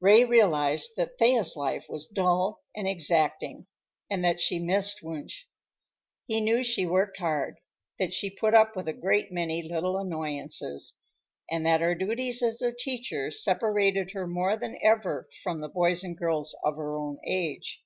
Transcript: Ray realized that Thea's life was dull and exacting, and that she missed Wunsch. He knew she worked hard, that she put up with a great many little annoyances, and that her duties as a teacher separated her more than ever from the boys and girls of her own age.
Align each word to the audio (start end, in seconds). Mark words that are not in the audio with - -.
Ray 0.00 0.22
realized 0.26 0.96
that 0.98 1.16
Thea's 1.18 1.56
life 1.56 1.86
was 1.88 2.04
dull 2.06 2.60
and 2.76 2.86
exacting, 2.86 3.68
and 4.10 4.22
that 4.22 4.38
she 4.38 4.58
missed 4.58 5.02
Wunsch. 5.02 5.44
He 6.26 6.42
knew 6.42 6.62
she 6.62 6.84
worked 6.84 7.16
hard, 7.16 7.58
that 7.98 8.12
she 8.12 8.28
put 8.28 8.52
up 8.54 8.76
with 8.76 8.86
a 8.86 8.92
great 8.92 9.32
many 9.32 9.62
little 9.62 9.96
annoyances, 9.96 10.92
and 11.50 11.64
that 11.64 11.80
her 11.80 11.94
duties 11.94 12.42
as 12.42 12.60
a 12.60 12.70
teacher 12.74 13.30
separated 13.30 14.10
her 14.10 14.26
more 14.26 14.58
than 14.58 14.78
ever 14.82 15.26
from 15.42 15.60
the 15.60 15.70
boys 15.70 16.04
and 16.04 16.18
girls 16.18 16.54
of 16.62 16.76
her 16.76 16.94
own 16.94 17.18
age. 17.26 17.82